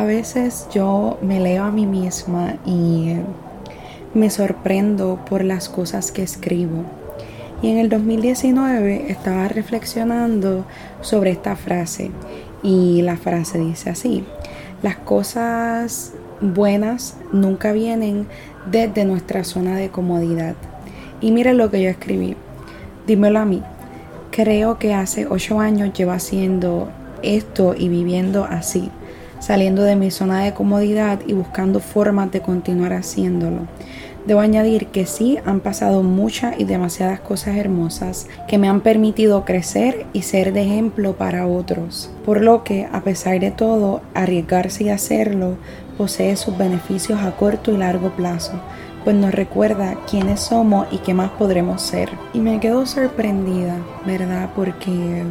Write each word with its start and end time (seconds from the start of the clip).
A 0.00 0.04
veces 0.04 0.66
yo 0.72 1.18
me 1.20 1.40
leo 1.40 1.62
a 1.62 1.70
mí 1.70 1.84
misma 1.84 2.54
y 2.64 3.16
me 4.14 4.30
sorprendo 4.30 5.20
por 5.28 5.44
las 5.44 5.68
cosas 5.68 6.10
que 6.10 6.22
escribo. 6.22 6.84
Y 7.60 7.68
en 7.68 7.76
el 7.76 7.90
2019 7.90 9.12
estaba 9.12 9.46
reflexionando 9.48 10.64
sobre 11.02 11.32
esta 11.32 11.54
frase 11.54 12.12
y 12.62 13.02
la 13.02 13.18
frase 13.18 13.58
dice 13.58 13.90
así, 13.90 14.24
las 14.82 14.96
cosas 14.96 16.14
buenas 16.40 17.18
nunca 17.30 17.72
vienen 17.72 18.26
desde 18.70 19.04
nuestra 19.04 19.44
zona 19.44 19.76
de 19.76 19.90
comodidad. 19.90 20.54
Y 21.20 21.30
miren 21.30 21.58
lo 21.58 21.70
que 21.70 21.82
yo 21.82 21.90
escribí, 21.90 22.38
dímelo 23.06 23.38
a 23.38 23.44
mí, 23.44 23.62
creo 24.30 24.78
que 24.78 24.94
hace 24.94 25.26
ocho 25.26 25.60
años 25.60 25.92
llevo 25.92 26.12
haciendo 26.12 26.88
esto 27.22 27.74
y 27.76 27.90
viviendo 27.90 28.46
así, 28.46 28.90
saliendo 29.40 29.82
de 29.82 29.96
mi 29.96 30.12
zona 30.12 30.44
de 30.44 30.54
comodidad 30.54 31.18
y 31.26 31.32
buscando 31.32 31.80
formas 31.80 32.30
de 32.30 32.40
continuar 32.40 32.92
haciéndolo. 32.92 33.66
Debo 34.26 34.40
añadir 34.40 34.88
que 34.88 35.06
sí 35.06 35.38
han 35.46 35.60
pasado 35.60 36.02
muchas 36.02 36.60
y 36.60 36.64
demasiadas 36.64 37.20
cosas 37.20 37.56
hermosas 37.56 38.28
que 38.46 38.58
me 38.58 38.68
han 38.68 38.82
permitido 38.82 39.44
crecer 39.44 40.06
y 40.12 40.22
ser 40.22 40.52
de 40.52 40.62
ejemplo 40.62 41.14
para 41.16 41.46
otros, 41.46 42.10
por 42.24 42.42
lo 42.42 42.62
que 42.62 42.86
a 42.92 43.00
pesar 43.00 43.40
de 43.40 43.50
todo, 43.50 44.02
arriesgarse 44.14 44.84
y 44.84 44.90
hacerlo 44.90 45.56
posee 45.96 46.36
sus 46.36 46.56
beneficios 46.56 47.20
a 47.20 47.32
corto 47.32 47.72
y 47.72 47.78
largo 47.78 48.10
plazo, 48.10 48.52
pues 49.04 49.16
nos 49.16 49.34
recuerda 49.34 49.96
quiénes 50.08 50.40
somos 50.40 50.86
y 50.90 50.98
qué 50.98 51.14
más 51.14 51.30
podremos 51.30 51.80
ser. 51.80 52.10
Y 52.34 52.40
me 52.40 52.60
quedo 52.60 52.84
sorprendida, 52.84 53.76
¿verdad? 54.06 54.50
Porque 54.54 55.24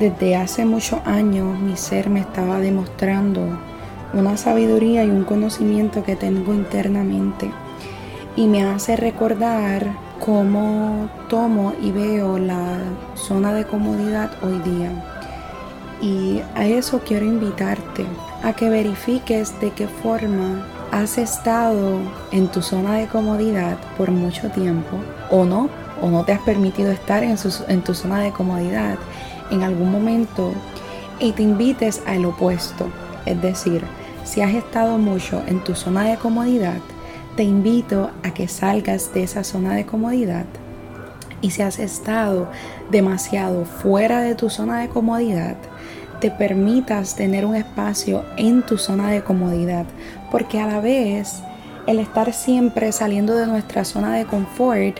desde 0.00 0.34
hace 0.34 0.64
muchos 0.64 0.98
años 1.04 1.58
mi 1.58 1.76
ser 1.76 2.08
me 2.08 2.20
estaba 2.20 2.58
demostrando 2.58 3.42
una 4.14 4.38
sabiduría 4.38 5.04
y 5.04 5.10
un 5.10 5.24
conocimiento 5.24 6.02
que 6.02 6.16
tengo 6.16 6.54
internamente 6.54 7.50
y 8.34 8.46
me 8.46 8.64
hace 8.64 8.96
recordar 8.96 9.86
cómo 10.18 11.10
tomo 11.28 11.74
y 11.82 11.92
veo 11.92 12.38
la 12.38 12.78
zona 13.14 13.52
de 13.52 13.66
comodidad 13.66 14.30
hoy 14.42 14.58
día. 14.60 14.90
Y 16.00 16.40
a 16.54 16.64
eso 16.64 17.00
quiero 17.06 17.26
invitarte, 17.26 18.06
a 18.42 18.54
que 18.54 18.70
verifiques 18.70 19.60
de 19.60 19.70
qué 19.72 19.86
forma 19.86 20.66
has 20.92 21.18
estado 21.18 21.98
en 22.32 22.48
tu 22.48 22.62
zona 22.62 22.94
de 22.94 23.06
comodidad 23.06 23.76
por 23.98 24.10
mucho 24.10 24.50
tiempo 24.50 24.96
o 25.30 25.44
no, 25.44 25.68
o 26.00 26.08
no 26.08 26.24
te 26.24 26.32
has 26.32 26.40
permitido 26.40 26.90
estar 26.90 27.22
en, 27.22 27.36
en 27.68 27.82
tu 27.82 27.92
zona 27.92 28.20
de 28.20 28.32
comodidad 28.32 28.96
en 29.50 29.62
algún 29.62 29.90
momento 29.90 30.52
y 31.18 31.32
te 31.32 31.42
invites 31.42 32.02
al 32.06 32.24
opuesto, 32.24 32.88
es 33.26 33.40
decir, 33.42 33.82
si 34.24 34.40
has 34.40 34.54
estado 34.54 34.98
mucho 34.98 35.42
en 35.46 35.62
tu 35.64 35.74
zona 35.74 36.04
de 36.04 36.16
comodidad, 36.16 36.78
te 37.36 37.42
invito 37.42 38.10
a 38.22 38.32
que 38.32 38.48
salgas 38.48 39.12
de 39.14 39.22
esa 39.22 39.44
zona 39.44 39.74
de 39.74 39.86
comodidad. 39.86 40.46
Y 41.40 41.50
si 41.50 41.62
has 41.62 41.78
estado 41.78 42.48
demasiado 42.90 43.64
fuera 43.64 44.20
de 44.20 44.34
tu 44.34 44.50
zona 44.50 44.80
de 44.80 44.88
comodidad, 44.88 45.56
te 46.20 46.30
permitas 46.30 47.16
tener 47.16 47.46
un 47.46 47.54
espacio 47.54 48.24
en 48.36 48.62
tu 48.62 48.76
zona 48.76 49.10
de 49.10 49.22
comodidad, 49.22 49.86
porque 50.30 50.60
a 50.60 50.66
la 50.66 50.80
vez 50.80 51.42
el 51.86 51.98
estar 51.98 52.32
siempre 52.32 52.92
saliendo 52.92 53.34
de 53.34 53.46
nuestra 53.46 53.84
zona 53.84 54.14
de 54.14 54.26
confort 54.26 54.98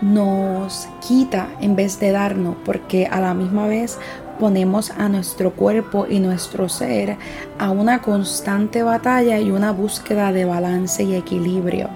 nos 0.00 0.88
quita 1.06 1.48
en 1.60 1.76
vez 1.76 2.00
de 2.00 2.12
darnos, 2.12 2.56
porque 2.64 3.06
a 3.06 3.20
la 3.20 3.34
misma 3.34 3.66
vez 3.66 3.98
ponemos 4.38 4.90
a 4.90 5.08
nuestro 5.08 5.52
cuerpo 5.52 6.06
y 6.08 6.18
nuestro 6.18 6.68
ser 6.68 7.18
a 7.58 7.70
una 7.70 8.00
constante 8.00 8.82
batalla 8.82 9.38
y 9.38 9.50
una 9.50 9.70
búsqueda 9.70 10.32
de 10.32 10.46
balance 10.46 11.02
y 11.02 11.14
equilibrio 11.14 11.90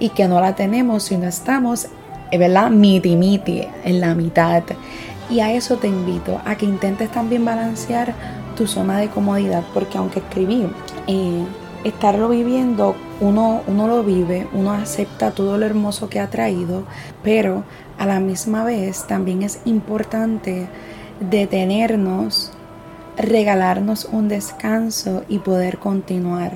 y 0.00 0.08
que 0.10 0.26
no 0.26 0.40
la 0.40 0.56
tenemos 0.56 1.04
si 1.04 1.16
no 1.16 1.28
estamos, 1.28 1.86
eh, 2.30 2.38
¿verdad? 2.38 2.70
Miti 2.70 3.16
miti 3.16 3.62
en 3.84 4.00
la 4.00 4.14
mitad. 4.14 4.64
Y 5.30 5.40
a 5.40 5.52
eso 5.52 5.76
te 5.76 5.86
invito, 5.86 6.40
a 6.44 6.56
que 6.56 6.66
intentes 6.66 7.10
también 7.10 7.44
balancear 7.44 8.14
tu 8.56 8.66
zona 8.66 8.98
de 8.98 9.08
comodidad, 9.08 9.62
porque 9.72 9.98
aunque 9.98 10.18
escribí, 10.18 10.66
eh, 11.06 11.44
estarlo 11.84 12.30
viviendo, 12.30 12.96
uno, 13.20 13.62
uno 13.66 13.86
lo 13.86 14.02
vive, 14.02 14.48
uno 14.52 14.72
acepta 14.72 15.30
todo 15.30 15.58
lo 15.58 15.66
hermoso 15.66 16.08
que 16.08 16.18
ha 16.18 16.30
traído, 16.30 16.84
pero 17.22 17.64
a 17.98 18.06
la 18.06 18.20
misma 18.20 18.64
vez 18.64 19.06
también 19.06 19.42
es 19.42 19.60
importante 19.64 20.66
detenernos, 21.20 22.52
regalarnos 23.16 24.06
un 24.06 24.28
descanso 24.28 25.24
y 25.28 25.38
poder 25.38 25.78
continuar. 25.78 26.52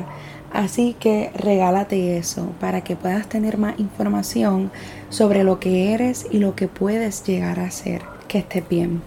Así 0.52 0.96
que 0.98 1.30
regálate 1.34 2.16
eso 2.16 2.52
para 2.58 2.82
que 2.82 2.96
puedas 2.96 3.28
tener 3.28 3.58
más 3.58 3.78
información 3.78 4.70
sobre 5.10 5.44
lo 5.44 5.60
que 5.60 5.92
eres 5.92 6.26
y 6.30 6.38
lo 6.38 6.54
que 6.54 6.68
puedes 6.68 7.22
llegar 7.24 7.60
a 7.60 7.70
ser. 7.70 8.02
Que 8.28 8.38
estés 8.38 8.66
bien. 8.68 9.02